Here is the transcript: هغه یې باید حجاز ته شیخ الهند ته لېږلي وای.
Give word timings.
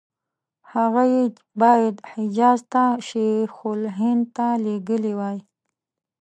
هغه 0.73 1.03
یې 1.13 1.23
باید 1.61 1.95
حجاز 2.11 2.59
ته 2.71 2.83
شیخ 3.07 3.53
الهند 3.71 4.23
ته 4.35 4.47
لېږلي 4.63 5.13
وای. 5.19 5.37